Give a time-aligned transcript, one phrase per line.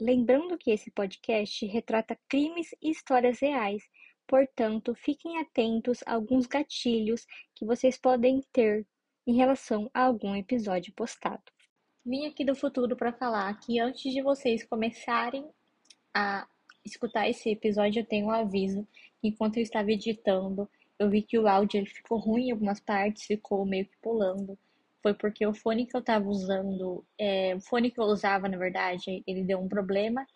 [0.00, 3.82] Lembrando que esse podcast retrata crimes e histórias reais,
[4.26, 8.86] portanto, fiquem atentos a alguns gatilhos que vocês podem ter
[9.26, 11.42] em relação a algum episódio postado.
[12.02, 15.46] Vim aqui do futuro para falar que antes de vocês começarem
[16.14, 16.48] a
[16.82, 18.88] escutar esse episódio, eu tenho um aviso.
[19.22, 20.66] Enquanto eu estava editando,
[20.98, 24.58] eu vi que o áudio ele ficou ruim em algumas partes, ficou meio que pulando
[25.02, 28.58] foi porque o fone que eu tava usando, é, o fone que eu usava, na
[28.58, 30.26] verdade, ele deu um problema.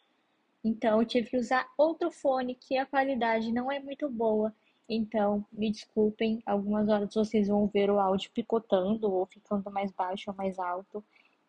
[0.62, 4.54] Então eu tive que usar outro fone que a qualidade não é muito boa.
[4.88, 10.30] Então, me desculpem, algumas horas vocês vão ver o áudio picotando ou ficando mais baixo
[10.30, 11.02] ou mais alto.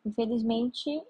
[0.05, 1.01] Infelizmente,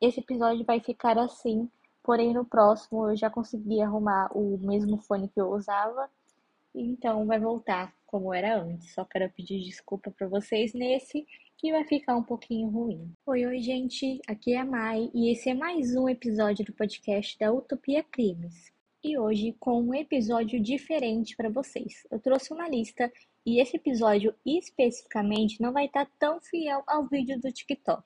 [0.00, 1.68] esse episódio vai ficar assim,
[2.02, 6.08] porém no próximo eu já consegui arrumar o mesmo fone que eu usava,
[6.74, 8.92] então vai voltar como era antes.
[8.92, 13.10] Só quero pedir desculpa para vocês nesse que vai ficar um pouquinho ruim.
[13.24, 14.20] Oi, oi, gente.
[14.28, 18.70] Aqui é a Mai e esse é mais um episódio do podcast da Utopia Crimes.
[19.02, 22.06] E hoje com um episódio diferente para vocês.
[22.10, 23.10] Eu trouxe uma lista
[23.46, 28.04] e esse episódio especificamente não vai estar tão fiel ao vídeo do TikTok.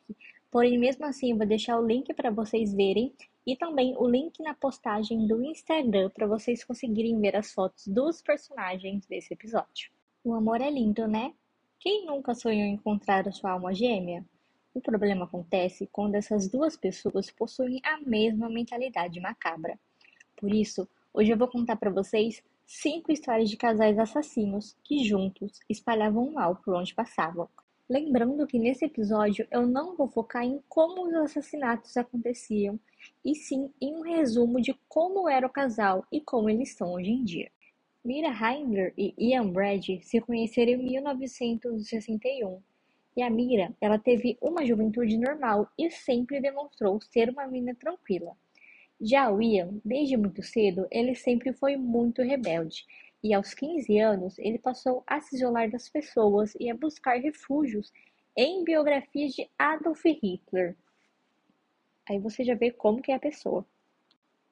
[0.52, 3.12] Porém, mesmo assim, eu vou deixar o link para vocês verem
[3.44, 8.22] e também o link na postagem do Instagram para vocês conseguirem ver as fotos dos
[8.22, 9.95] personagens desse episódio.
[10.26, 11.32] O amor é lindo, né?
[11.78, 14.26] Quem nunca sonhou encontrar a sua alma gêmea?
[14.74, 19.78] O problema acontece quando essas duas pessoas possuem a mesma mentalidade macabra.
[20.36, 25.60] Por isso, hoje eu vou contar para vocês cinco histórias de casais assassinos que juntos
[25.68, 27.48] espalhavam o mal por onde passavam.
[27.88, 32.80] Lembrando que nesse episódio eu não vou focar em como os assassinatos aconteciam,
[33.24, 37.12] e sim em um resumo de como era o casal e como eles estão hoje
[37.12, 37.48] em dia.
[38.06, 42.62] Mira Heimler e Ian Brad se conheceram em 1961,
[43.16, 48.36] e a Mira, ela teve uma juventude normal e sempre demonstrou ser uma menina tranquila.
[49.00, 52.86] Já o Ian, desde muito cedo, ele sempre foi muito rebelde
[53.24, 57.92] e aos 15 anos ele passou a se isolar das pessoas e a buscar refúgios
[58.36, 60.76] em biografias de Adolf Hitler.
[62.08, 63.66] Aí você já vê como que é a pessoa.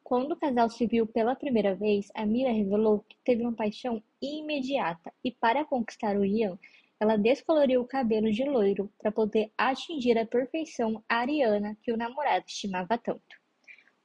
[0.05, 4.03] Quando o casal se viu pela primeira vez, a Mira revelou que teve uma paixão
[4.21, 6.59] imediata e para conquistar o Ian,
[7.01, 12.45] ela descoloriu o cabelo de loiro para poder atingir a perfeição ariana que o namorado
[12.47, 13.41] estimava tanto.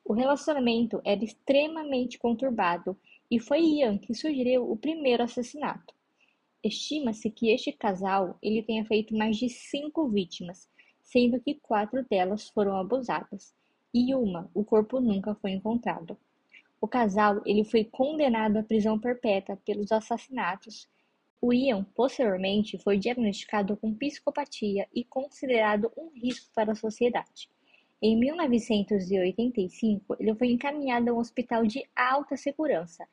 [0.06, 2.98] O relacionamento era extremamente conturbado
[3.30, 5.94] e foi Ian que sugeriu o primeiro assassinato.
[6.64, 10.66] Estima-se que este casal ele tenha feito mais de cinco vítimas,
[11.04, 13.54] sendo que quatro delas foram abusadas,
[13.94, 16.18] e uma, o corpo nunca foi encontrado.
[16.82, 20.88] O casal ele foi condenado à prisão perpétua pelos assassinatos.
[21.42, 27.50] O Ian, posteriormente, foi diagnosticado com psicopatia e considerado um risco para a sociedade.
[28.02, 33.06] Em 1985, ele foi encaminhado a um hospital de alta segurança,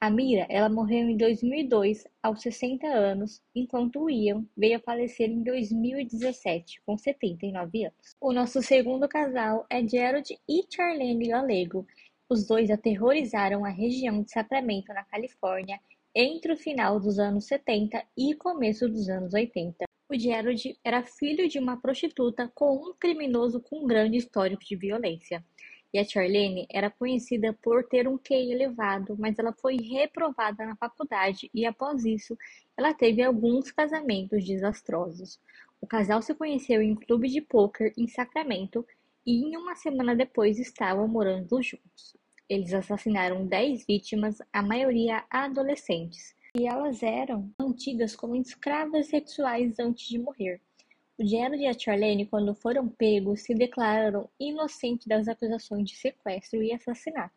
[0.00, 5.28] a Mira, ela morreu em 2002, aos 60 anos, enquanto o Ian veio a falecer
[5.28, 8.16] em 2017, com 79 anos.
[8.20, 11.84] O nosso segundo casal é Gerald e Charlene Galego.
[12.30, 15.80] Os dois aterrorizaram a região de Sacramento, na Califórnia,
[16.14, 19.84] entre o final dos anos 70 e começo dos anos 80.
[20.08, 25.44] O Gerald era filho de uma prostituta com um criminoso com grande histórico de violência.
[25.92, 30.76] E a Charlene era conhecida por ter um QI elevado, mas ela foi reprovada na
[30.76, 32.36] faculdade e após isso
[32.76, 35.40] ela teve alguns casamentos desastrosos.
[35.80, 38.84] O casal se conheceu em um clube de pôquer em Sacramento
[39.24, 42.16] e em uma semana depois estavam morando juntos.
[42.48, 50.08] Eles assassinaram 10 vítimas, a maioria adolescentes, e elas eram mantidas como escravas sexuais antes
[50.08, 50.60] de morrer.
[51.20, 56.72] Gerald e a Charlene, quando foram pegos, se declararam inocentes das acusações de sequestro e
[56.72, 57.34] assassinato.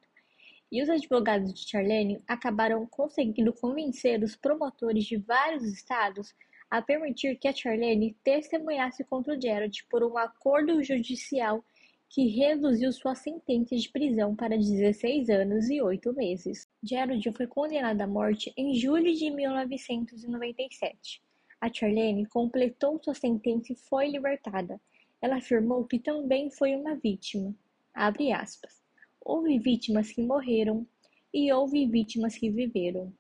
[0.72, 6.36] E os advogados de Charlene acabaram conseguindo convencer os promotores de vários estados
[6.70, 11.66] a permitir que a Charlene testemunhasse contra o Gerald por um acordo judicial
[12.08, 16.70] que reduziu sua sentença de prisão para 16 anos e 8 meses.
[16.84, 21.20] Gerald foi condenado à morte em julho de 1997.
[21.62, 24.82] A Charlene completou sua sentença e foi libertada.
[25.22, 27.56] Ela afirmou que também foi uma vítima.
[27.94, 28.82] Abre aspas.
[29.24, 30.88] Houve vítimas que morreram
[31.32, 33.14] e houve vítimas que viveram.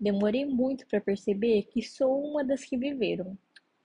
[0.00, 3.38] Demorei muito para perceber que sou uma das que viveram.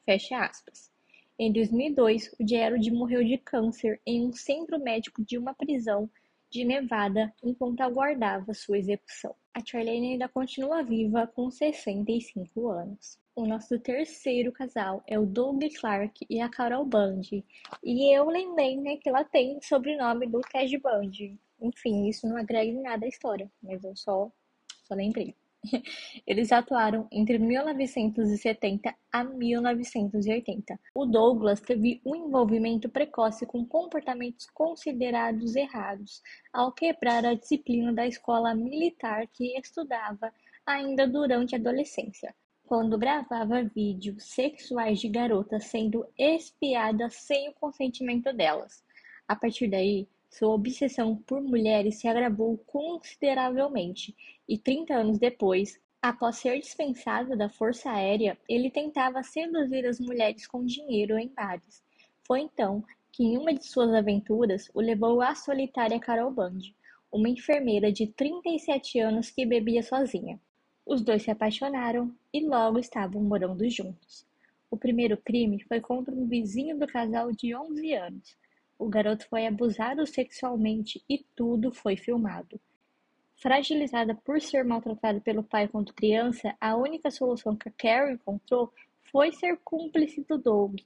[0.04, 0.92] Fecha aspas.
[1.38, 6.10] Em 2002, o Gerald morreu de câncer em um centro médico de uma prisão
[6.50, 9.36] de Nevada enquanto aguardava sua execução.
[9.54, 13.20] A Charlene ainda continua viva com 65 anos.
[13.40, 17.46] O nosso terceiro casal é o Doug Clark e a Carol Bundy.
[17.82, 21.40] E eu lembrei, né, que ela tem sobrenome do Ted Bundy.
[21.62, 24.30] Enfim, isso não agrega em nada à história, mas eu só,
[24.84, 25.34] só lembrei.
[26.28, 30.80] Eles atuaram entre 1970 a 1980.
[30.94, 36.22] O Douglas teve um envolvimento precoce com comportamentos considerados errados
[36.52, 40.34] ao quebrar a disciplina da escola militar que estudava
[40.66, 42.34] ainda durante a adolescência,
[42.70, 48.84] quando gravava vídeos sexuais de garotas sendo espiadas sem o consentimento delas.
[49.28, 54.16] A partir daí, sua obsessão por mulheres se agravou consideravelmente
[54.48, 60.46] e, 30 anos depois, após ser dispensado da Força Aérea, ele tentava seduzir as mulheres
[60.46, 61.84] com dinheiro em bares.
[62.24, 66.76] Foi então que, em uma de suas aventuras, o levou à solitária Carol Bundy,
[67.12, 70.40] uma enfermeira de 37 anos que bebia sozinha.
[70.90, 74.26] Os dois se apaixonaram e logo estavam morando juntos.
[74.72, 78.36] O primeiro crime foi contra um vizinho do casal de 11 anos.
[78.76, 82.60] O garoto foi abusado sexualmente e tudo foi filmado.
[83.36, 88.74] Fragilizada por ser maltratada pelo pai quando criança, a única solução que a Carrie encontrou
[89.12, 90.80] foi ser cúmplice do Doug,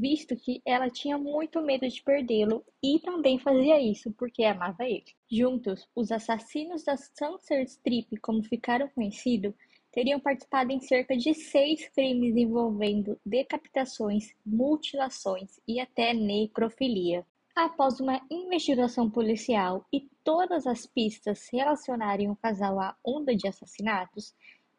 [0.00, 5.04] visto que ela tinha muito medo de perdê-lo e também fazia isso porque amava ele.
[5.30, 9.54] Juntos, os assassinos da Sunset Strip, como ficaram conhecidos,
[9.92, 17.26] teriam participado em cerca de seis crimes envolvendo decapitações, mutilações e até necrofilia.
[17.54, 24.34] Após uma investigação policial e todas as pistas relacionarem o casal à onda de assassinatos,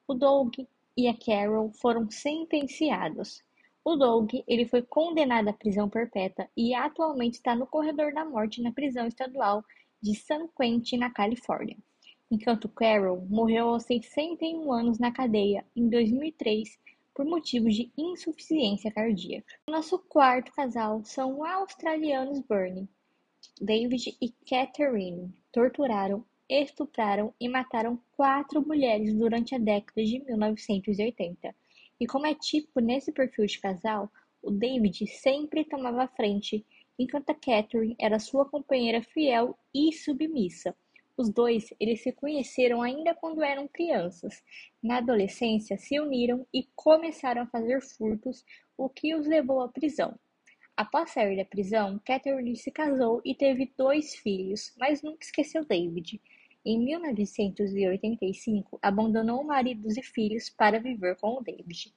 [0.08, 0.56] o Doug
[0.98, 3.44] e a Carol foram sentenciados.
[3.84, 8.62] O Doug ele foi condenado à prisão perpétua e atualmente está no corredor da morte
[8.62, 9.64] na prisão estadual
[10.02, 11.78] de San Quentin, na Califórnia
[12.32, 16.80] enquanto Carol morreu aos 61 anos na cadeia em 2003
[17.14, 19.54] por motivos de insuficiência cardíaca.
[19.68, 22.88] Nosso quarto casal são os australianos Bernie.
[23.60, 31.54] David e Catherine torturaram, estupraram e mataram quatro mulheres durante a década de 1980.
[32.02, 34.12] E como é típico nesse perfil de casal,
[34.42, 36.66] o David sempre tomava a frente,
[36.98, 40.76] enquanto a Catherine era sua companheira fiel e submissa.
[41.16, 44.44] Os dois, eles se conheceram ainda quando eram crianças.
[44.82, 48.44] Na adolescência, se uniram e começaram a fazer furtos,
[48.76, 50.18] o que os levou à prisão.
[50.76, 56.20] Após sair da prisão, Catherine se casou e teve dois filhos, mas nunca esqueceu David.
[56.64, 61.92] Em 1985, abandonou maridos e filhos para viver com o David,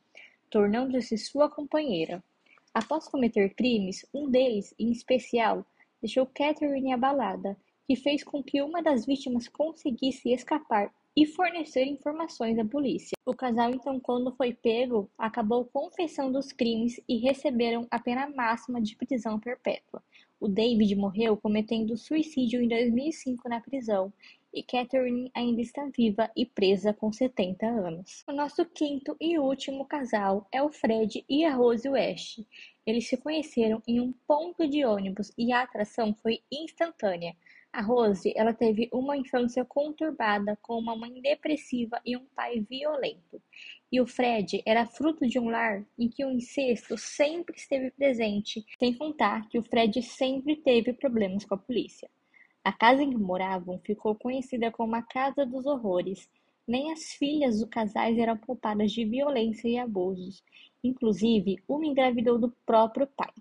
[0.48, 2.24] tornando-se sua companheira.
[2.72, 5.66] Após cometer crimes, um deles, em especial,
[6.00, 12.58] deixou Catherine abalada que fez com que uma das vítimas conseguisse escapar e fornecer informações
[12.58, 13.16] à polícia.
[13.24, 18.80] O casal, então, quando foi pego, acabou confessando os crimes e receberam a pena máxima
[18.80, 20.02] de prisão perpétua.
[20.40, 24.12] O David morreu cometendo suicídio em 2005 na prisão
[24.54, 28.22] e Catherine ainda está viva e presa com 70 anos.
[28.28, 32.38] O nosso quinto e último casal é o Fred e a Rose West.
[32.86, 37.34] Eles se conheceram em um ponto de ônibus e a atração foi instantânea.
[37.72, 43.42] A Rose, ela teve uma infância conturbada com uma mãe depressiva e um pai violento.
[43.90, 48.64] E o Fred era fruto de um lar em que o incesto sempre esteve presente,
[48.78, 52.08] sem contar que o Fred sempre teve problemas com a polícia.
[52.64, 56.30] A casa em que moravam ficou conhecida como a Casa dos Horrores.
[56.66, 60.42] Nem as filhas do casais eram culpadas de violência e abusos.
[60.82, 63.34] Inclusive, uma engravidou do próprio pai.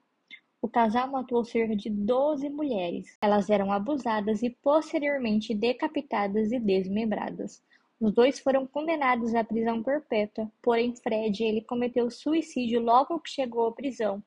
[0.61, 3.17] O casal matou cerca de 12 mulheres.
[3.21, 7.63] Elas eram abusadas e posteriormente decapitadas e desmembradas.
[8.01, 13.67] Os dois foram condenados à prisão perpétua, porém Fred ele cometeu suicídio logo que chegou
[13.67, 14.21] à prisão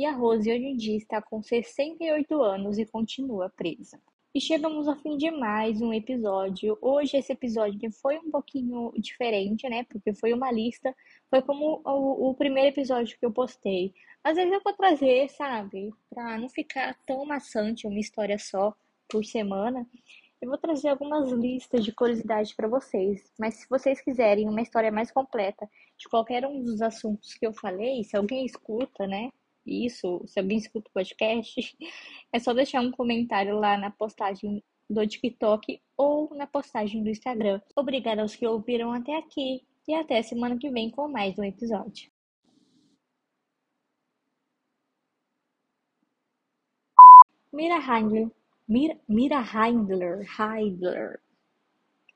[0.00, 4.00] e a Rose hoje em dia está com 68 anos e continua presa.
[4.32, 6.78] E chegamos ao fim de mais um episódio.
[6.80, 9.82] Hoje esse episódio foi um pouquinho diferente, né?
[9.82, 10.94] Porque foi uma lista,
[11.28, 13.92] foi como o, o primeiro episódio que eu postei.
[14.22, 18.72] Às vezes eu vou trazer, sabe, pra não ficar tão maçante uma história só
[19.08, 19.84] por semana.
[20.40, 24.92] Eu vou trazer algumas listas de curiosidades para vocês, mas se vocês quiserem uma história
[24.92, 25.68] mais completa
[25.98, 29.32] de qualquer um dos assuntos que eu falei, se alguém escuta, né?
[29.70, 31.54] Isso, se alguém escuta o podcast,
[32.32, 37.60] é só deixar um comentário lá na postagem do TikTok ou na postagem do Instagram.
[37.76, 42.10] Obrigada aos que ouviram até aqui e até semana que vem com mais um episódio.
[47.52, 48.30] Mira Heindler,
[48.68, 51.20] Mira, Mira Heindler, Heindler,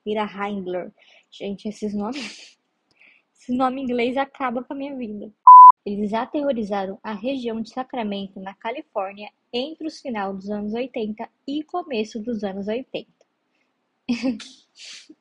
[0.05, 0.93] Mira Heindler.
[1.29, 2.55] Gente, esses nomes
[3.45, 5.31] Esse nome inglês acaba com a minha vida.
[5.85, 11.63] Eles aterrorizaram a região de Sacramento, na Califórnia, entre os final dos anos 80 e
[11.63, 13.07] começo dos anos 80.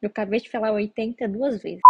[0.01, 1.83] Eu acabei de falar 80 duas vezes.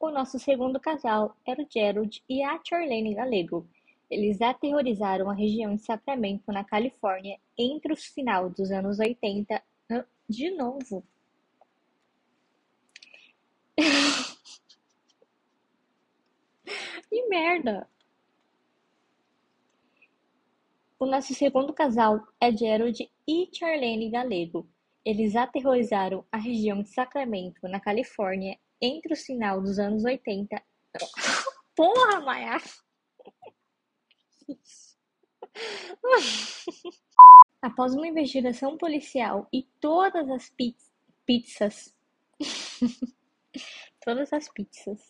[0.00, 3.66] O nosso segundo casal era o Gerald e a Charlene Galego.
[4.10, 9.62] Eles aterrorizaram a região de Sacramento, na Califórnia, entre os final dos anos 80.
[10.28, 11.04] De novo.
[17.08, 17.88] que merda!
[21.00, 24.68] O nosso segundo casal é Gerald e Charlene Galego.
[25.04, 30.60] Eles aterrorizaram a região de Sacramento, na Califórnia, entre o final dos anos 80.
[31.76, 32.56] Porra, Maia!
[37.62, 40.52] Após uma investigação policial e todas as
[41.24, 41.94] pizzas.
[44.04, 45.00] todas as pizzas